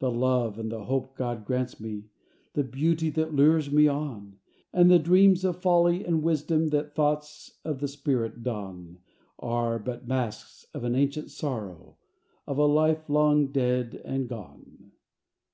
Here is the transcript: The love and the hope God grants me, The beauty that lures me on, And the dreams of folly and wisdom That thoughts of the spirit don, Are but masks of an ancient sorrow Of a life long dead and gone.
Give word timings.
The 0.00 0.10
love 0.10 0.58
and 0.58 0.70
the 0.70 0.84
hope 0.84 1.16
God 1.16 1.46
grants 1.46 1.80
me, 1.80 2.10
The 2.52 2.62
beauty 2.62 3.08
that 3.08 3.32
lures 3.32 3.72
me 3.72 3.88
on, 3.88 4.36
And 4.70 4.90
the 4.90 4.98
dreams 4.98 5.46
of 5.46 5.62
folly 5.62 6.04
and 6.04 6.22
wisdom 6.22 6.68
That 6.68 6.94
thoughts 6.94 7.56
of 7.64 7.80
the 7.80 7.88
spirit 7.88 8.42
don, 8.42 8.98
Are 9.38 9.78
but 9.78 10.06
masks 10.06 10.66
of 10.74 10.84
an 10.84 10.94
ancient 10.94 11.30
sorrow 11.30 11.96
Of 12.46 12.58
a 12.58 12.66
life 12.66 13.08
long 13.08 13.46
dead 13.50 13.98
and 14.04 14.28
gone. 14.28 14.92